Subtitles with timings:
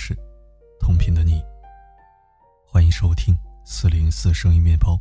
[0.00, 0.16] 是，
[0.78, 1.42] 同频的你。
[2.64, 4.96] 欢迎收听四零四声音面包，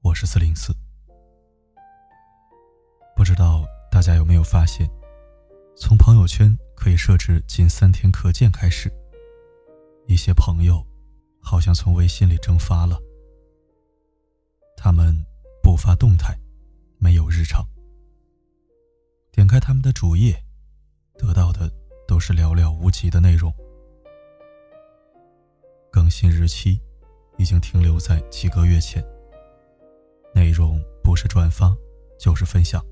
[0.00, 0.74] 我是四零四。
[3.14, 4.88] 不知道大家有没有发现，
[5.76, 8.90] 从朋友圈可以设置仅三天可见开始，
[10.06, 10.82] 一些朋友
[11.42, 12.98] 好像从微信里蒸发了。
[14.74, 15.14] 他们
[15.62, 16.34] 不发动态，
[16.96, 17.62] 没有日常。
[19.30, 20.42] 点开他们的主页，
[21.18, 21.70] 得到的
[22.06, 23.52] 都是寥寥无几的内容。
[26.08, 26.80] 更新日期
[27.36, 29.04] 已经停留在几个月前。
[30.34, 31.76] 内容不是转发，
[32.18, 32.82] 就是分享。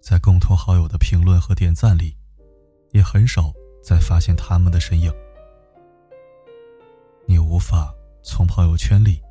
[0.00, 2.16] 在共同好友的评论和点赞里，
[2.90, 5.12] 也很少再发现他们的身影。
[7.24, 7.94] 你无法
[8.24, 9.22] 从朋友圈里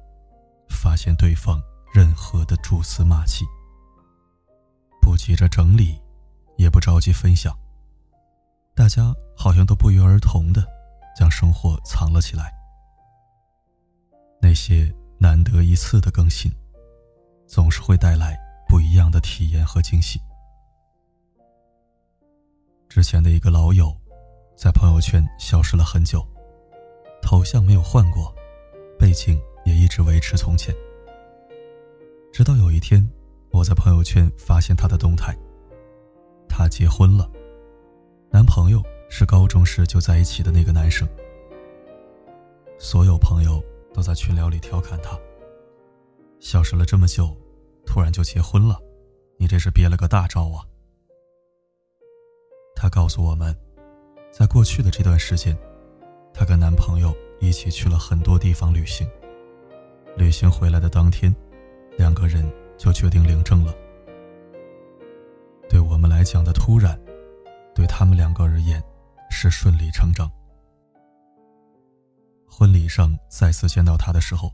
[0.70, 1.62] 发现对方
[1.94, 3.44] 任何的蛛丝马迹。
[5.02, 6.00] 不急着整理，
[6.56, 7.54] 也不着急分享。
[8.74, 10.66] 大家好像都不约而同的
[11.20, 12.50] 将生活藏了起来。
[14.42, 16.50] 那些难得一次的更新，
[17.46, 18.40] 总是会带来
[18.70, 20.18] 不一样的体验和惊喜。
[22.88, 23.94] 之前的一个老友，
[24.56, 26.26] 在朋友圈消失了很久，
[27.22, 28.34] 头像没有换过，
[28.98, 30.74] 背景也一直维持从前。
[32.32, 33.06] 直到有一天。
[33.52, 35.36] 我在朋友圈发现他的动态。
[36.48, 37.28] 他结婚了，
[38.32, 41.08] 男朋友是高中时就在一起的那个男生。
[42.78, 43.62] 所有朋友
[43.94, 45.20] 都在群聊里调侃他
[46.40, 47.36] ：“消失了这么久，
[47.86, 48.80] 突然就结婚了，
[49.38, 50.64] 你这是憋了个大招啊！”
[52.76, 53.54] 她告诉我们，
[54.32, 55.58] 在过去的这段时间，
[56.34, 59.06] 她跟男朋友一起去了很多地方旅行。
[60.16, 61.36] 旅行回来的当天，
[61.98, 62.50] 两个人。
[62.80, 63.76] 就决定领证了。
[65.68, 66.98] 对我们来讲的突然，
[67.76, 68.82] 对他们两个而言
[69.30, 70.30] 是顺理成章。
[72.48, 74.54] 婚礼上再次见到他的时候，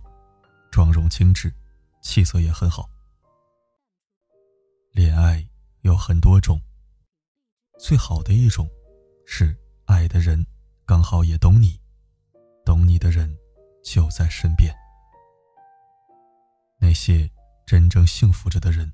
[0.71, 1.53] 妆容精致，
[2.01, 2.89] 气色也很好。
[4.91, 5.47] 恋爱
[5.81, 6.59] 有很多种，
[7.79, 8.69] 最好的一种
[9.25, 10.45] 是爱的人
[10.85, 11.79] 刚好也懂你，
[12.65, 13.35] 懂你的人
[13.83, 14.73] 就在身边。
[16.79, 17.29] 那些。
[17.67, 18.93] 真正幸福着的人，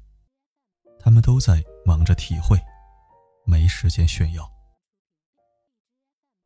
[0.97, 2.57] 他们都在忙着体会，
[3.45, 4.49] 没时间炫耀。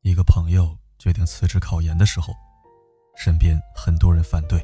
[0.05, 2.31] 一个朋友决定辞职考研的时候，
[3.15, 4.63] 身边很多人反对，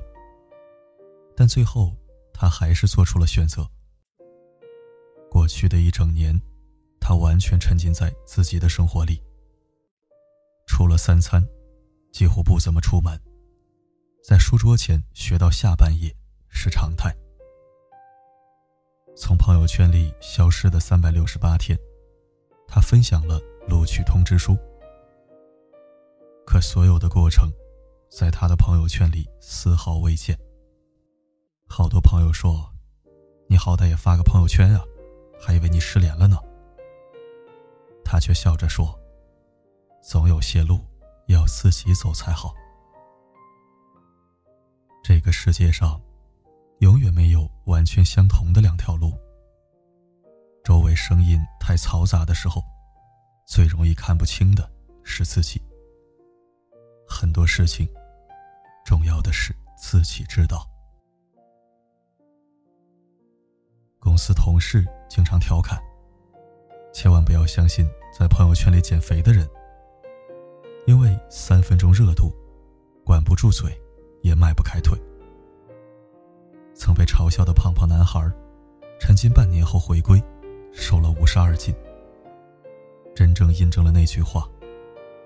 [1.35, 1.97] 但最后
[2.31, 3.68] 他还是做出了选择。
[5.31, 6.40] 过去的一整年，
[7.00, 9.19] 他完全沉浸在自己的生活里，
[10.68, 11.44] 除了三餐，
[12.12, 13.19] 几乎不怎么出门，
[14.23, 16.16] 在书桌前学到下半夜
[16.50, 17.12] 是常态。
[19.18, 21.75] 从朋友圈里消失的三百六十八天，
[22.68, 24.56] 他分享了录取通知书。
[26.46, 27.52] 可所有的过程，
[28.09, 30.38] 在他的朋友圈里丝毫未见。
[31.68, 32.69] 好多朋友说
[33.47, 34.84] ：“你好歹也发个朋友圈啊，
[35.40, 36.38] 还以为你失联了呢。”
[38.03, 39.00] 他却笑着说
[40.03, 40.79] ：“总有些路
[41.28, 42.53] 要自己走才好。”
[45.03, 46.02] 这个世界上。
[46.81, 49.13] 永远没有完全相同的两条路。
[50.63, 52.63] 周围声音太嘈杂的时候，
[53.46, 54.68] 最容易看不清的
[55.03, 55.62] 是自己。
[57.22, 57.88] 很多事情，
[58.84, 60.68] 重要的是自己知道。
[64.00, 65.80] 公司同事经常调侃
[66.92, 69.48] ：“千万不要相信在朋友圈里减肥的人，
[70.88, 72.34] 因为三分钟热度，
[73.06, 73.80] 管不住嘴，
[74.24, 75.00] 也迈不开腿。”
[76.74, 78.20] 曾被嘲笑的胖胖男孩，
[79.00, 80.20] 沉浸半年后回归，
[80.74, 81.72] 瘦了五十二斤。
[83.16, 84.50] 真正印证了那句话：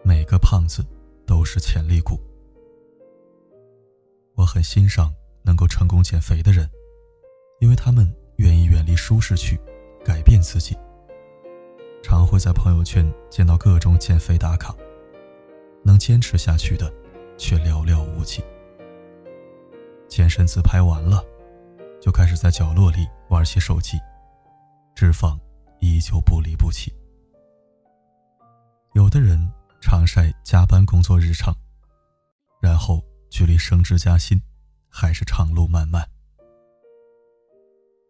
[0.03, 0.86] 每个胖子
[1.25, 2.19] 都是潜力股。
[4.36, 5.13] 我很欣赏
[5.44, 6.69] 能够成功减肥的人，
[7.60, 9.60] 因为他们愿意远离舒适区，
[10.04, 10.77] 改变自己。
[12.04, 14.75] 常会在朋友圈见到各种减肥打卡，
[15.83, 16.92] 能坚持下去的，
[17.38, 18.44] 却寥寥无几。
[20.07, 21.24] 健身自拍完了。
[22.01, 23.98] 就开始在角落里玩起手机，
[24.94, 25.36] 脂肪
[25.80, 26.94] 依旧不离不弃。
[28.94, 29.39] 有的人
[29.87, 31.55] 常晒加班工作日常，
[32.59, 32.99] 然后
[33.29, 34.41] 距离升职加薪
[34.89, 36.03] 还是长路漫漫。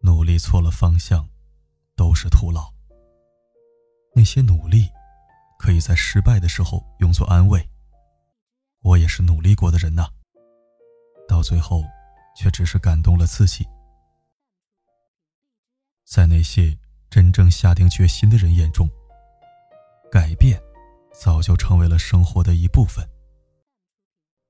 [0.00, 1.28] 努力错了方向，
[1.94, 2.72] 都是徒劳。
[4.14, 4.88] 那些努力，
[5.58, 7.68] 可以在失败的时候用作安慰。
[8.80, 10.08] 我也是努力过的人呐，
[11.28, 11.84] 到最后，
[12.34, 13.68] 却只是感动了自己。
[16.06, 16.74] 在那些
[17.10, 18.88] 真正下定决心的人眼中，
[20.10, 20.58] 改变
[21.18, 23.02] 早就成为了生活的一部分。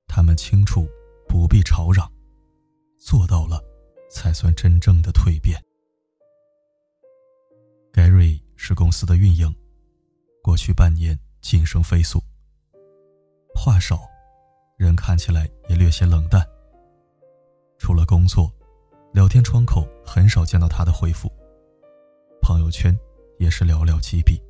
[0.09, 0.89] 他们清楚
[1.29, 2.11] 不必吵嚷，
[2.99, 3.63] 做到了，
[4.11, 5.63] 才算真正的蜕变。
[7.93, 9.55] Gary 是公司的运营，
[10.43, 12.21] 过去半年晋升飞速，
[13.55, 14.01] 话少，
[14.77, 16.45] 人看起来也略显冷淡。
[17.79, 18.53] 除了工作，
[19.13, 21.31] 聊天窗口很少见到他的回复，
[22.43, 22.93] 朋友圈
[23.39, 24.43] 也是寥寥几笔。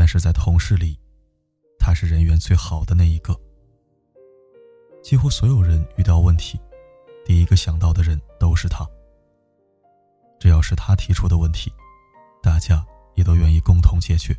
[0.00, 0.98] 但是在同事里，
[1.78, 3.38] 他是人缘最好的那一个。
[5.02, 6.58] 几乎所有人遇到问题，
[7.22, 8.82] 第一个想到的人都是他。
[10.38, 11.70] 只要是他提出的问题，
[12.42, 12.82] 大家
[13.14, 14.34] 也都愿意共同解决。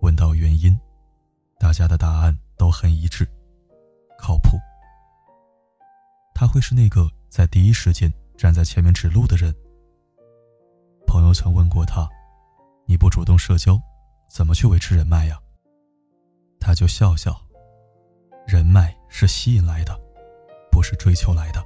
[0.00, 0.74] 问到原因，
[1.58, 3.28] 大家的答案都很一致，
[4.18, 4.56] 靠谱。
[6.34, 9.54] 他会是那个在第一时间站在前面指路的人。
[11.06, 12.08] 朋友曾问过他
[12.86, 13.80] ：“你不主动社交，
[14.30, 15.38] 怎么去维持人脉呀？”
[16.60, 17.36] 他就笑笑。
[18.46, 19.98] 人脉是吸引来的，
[20.70, 21.64] 不是追求来的。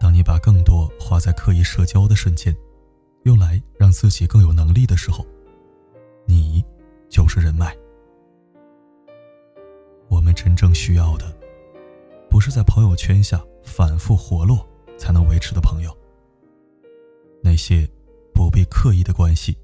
[0.00, 2.54] 当你把更多花在刻意社交的瞬间，
[3.22, 5.24] 用来让自己更有能力的时候，
[6.26, 6.64] 你
[7.08, 7.76] 就是人脉。
[10.08, 11.32] 我们真正需要的，
[12.28, 14.68] 不是在朋友圈下反复活络
[14.98, 15.96] 才能维持的朋友。
[17.42, 17.88] 那些
[18.52, 19.56] 不必刻意的关系，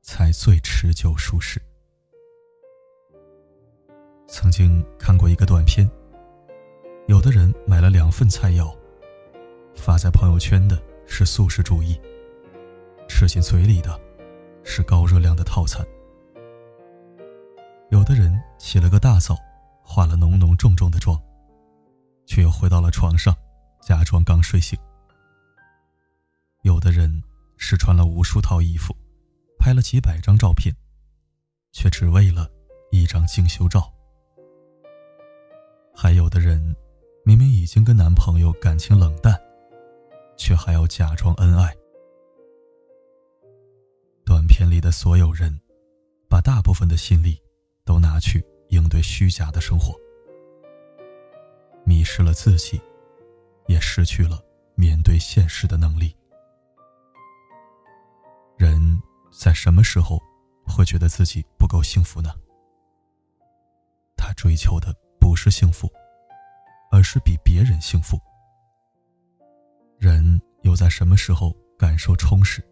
[0.00, 1.60] 才最持久舒适。
[4.26, 5.86] 曾经看过一个短片，
[7.06, 8.74] 有的人买了两份菜肴，
[9.76, 12.00] 发在朋友圈的是素食主义，
[13.06, 14.00] 吃进嘴里的，
[14.64, 15.86] 是高热量的套餐。
[17.90, 19.36] 有的人起了个大早，
[19.82, 21.20] 化了浓浓重重的妆，
[22.24, 23.36] 却又回到了床上，
[23.82, 24.78] 假装刚睡醒。
[26.62, 27.22] 有的人
[27.62, 28.96] 试穿了无数套衣服，
[29.58, 30.74] 拍了几百张照片，
[31.72, 32.50] 却只为了
[32.90, 33.92] 一张精修照。
[35.94, 36.74] 还有的人，
[37.22, 39.38] 明明已经跟男朋友感情冷淡，
[40.38, 41.76] 却还要假装恩爱。
[44.24, 45.60] 短片里的所有人，
[46.30, 47.38] 把大部分的心力
[47.84, 49.94] 都拿去应对虚假的生活，
[51.84, 52.80] 迷失了自己，
[53.68, 54.42] 也失去了
[54.74, 56.16] 面对现实的能力。
[58.60, 59.00] 人
[59.32, 60.20] 在什么时候
[60.66, 62.30] 会觉得自己不够幸福呢？
[64.18, 64.94] 他追求的。
[65.18, 65.88] 不是幸福，
[66.90, 68.18] 而是比别人幸福。
[69.98, 72.62] 人又在什么时候感受充实？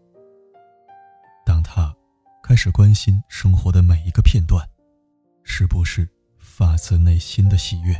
[1.45, 1.95] 当他
[2.43, 4.67] 开始关心生活的每一个片段，
[5.43, 7.95] 是不是发自内心的喜悦？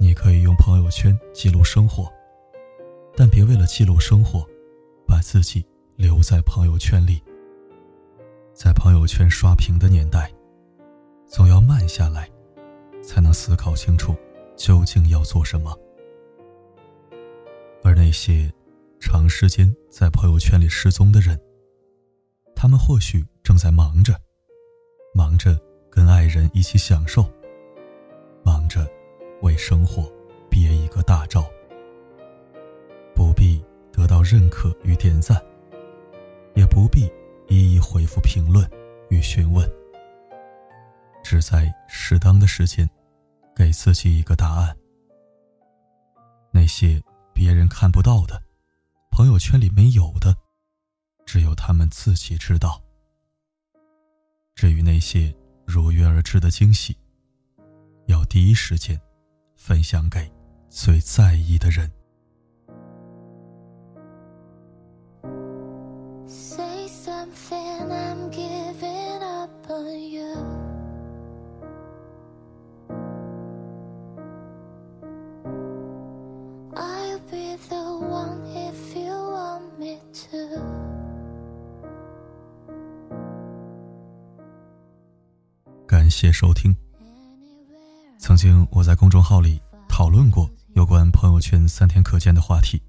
[0.00, 2.10] 你可以用朋友圈记录生活，
[3.16, 4.44] 但别为了记录生活，
[5.06, 5.64] 把自己
[6.00, 7.22] 留在朋友圈里。
[8.54, 10.32] 在朋友圈刷屏的年代。
[11.26, 12.26] 总要慢下来，
[13.02, 14.16] 才能思考清楚
[14.56, 15.78] 究竟要做什么。
[17.84, 18.50] 而那些
[18.98, 21.38] 长时间在朋友圈里失踪的人，
[22.56, 24.16] 他们或许正在忙着，
[25.14, 25.56] 忙着
[25.90, 27.24] 跟爱人一起享受，
[28.42, 28.84] 忙着
[29.42, 30.10] 为生活
[30.48, 31.44] 憋一个大招。
[33.14, 35.40] 不必得到认可与点赞，
[36.60, 37.10] 也不必
[37.48, 38.70] 一一回复评论
[39.08, 39.66] 与询问。
[41.24, 42.86] 只在适当的时间，
[43.56, 44.76] 给自己一个答案。
[46.52, 47.02] 那些
[47.32, 48.42] 别人看不到的，
[49.10, 50.36] 朋友圈里没有的，
[51.24, 52.78] 只有他们自己知道。
[54.54, 56.94] 至于那些如约而至的惊喜，
[58.04, 59.00] 要第一时间
[59.56, 60.30] 分享给
[60.68, 61.90] 最在意的人。
[67.20, 70.32] I'm saying I'm giving up on you.
[76.74, 79.98] I'll be the one if you want me
[80.30, 80.62] to.
[85.86, 86.74] 感谢收听。
[88.18, 89.60] 曾经我在公众号里
[89.90, 92.80] 讨论过有关朋友圈三天可见的话题，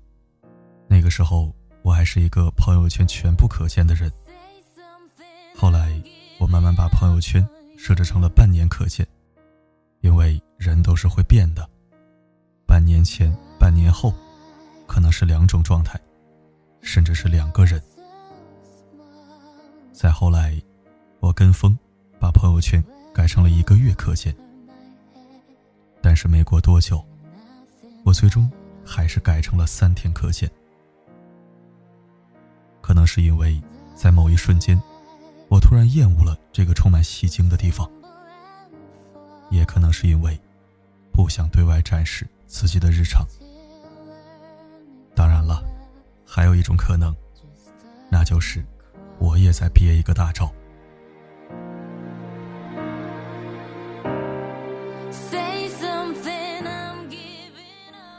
[0.88, 4.10] 那个时候我还是一个朋友圈全部可见的人。
[5.62, 5.94] 后来
[6.40, 9.08] 我慢慢把朋友圈设置成了半年可见，
[10.00, 11.70] 因为人都是会变的，
[12.66, 14.12] 半年前、半年后
[14.88, 16.02] 可能是两种状态，
[16.82, 17.80] 甚至是两个人。
[19.94, 20.60] 再后来，
[21.20, 21.78] 我跟风
[22.20, 22.84] 把朋友圈。
[23.14, 24.34] 改成了一个月可见，
[26.02, 27.06] 但是没过多久，
[28.06, 28.50] 我最终
[28.86, 30.50] 还是改成了三天可见。
[32.80, 33.62] 可能是因为
[33.96, 34.82] 在某一瞬间
[35.52, 37.86] 我突然厌恶了这个充满戏精的地方。
[39.50, 40.40] 也可能是因为
[41.12, 43.28] 不想对外展示自己的日常。
[45.14, 45.62] 当然了，
[46.26, 47.14] 还有一种可能，
[48.10, 48.64] 那就是
[49.20, 50.50] 我也在憋一个大招。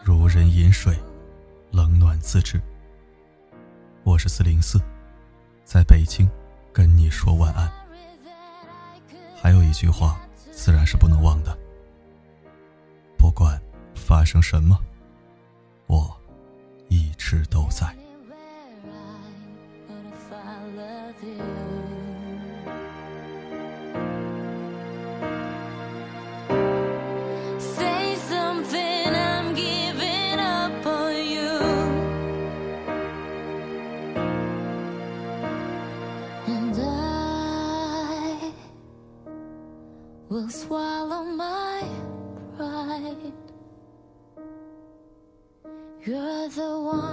[0.04, 0.94] 如人饮水，
[1.70, 2.60] 冷暖自知。
[4.04, 4.78] 我是四零四，
[5.64, 6.28] 在北京
[6.72, 7.70] 跟你说晚安。
[9.40, 10.18] 还有一句话。
[10.54, 11.58] 自然是不能忘的。
[13.18, 13.60] 不管
[13.96, 14.78] 发生什么，
[15.86, 16.16] 我
[16.88, 17.92] 一直都在。
[40.32, 41.82] Will swallow my
[42.56, 43.34] pride.
[46.06, 47.11] You're the one